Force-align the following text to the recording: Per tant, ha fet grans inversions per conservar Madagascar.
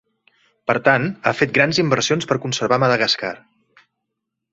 Per 0.69 0.75
tant, 0.85 1.03
ha 1.27 1.33
fet 1.41 1.53
grans 1.57 1.79
inversions 1.83 2.27
per 2.31 2.39
conservar 2.47 2.81
Madagascar. 2.85 3.31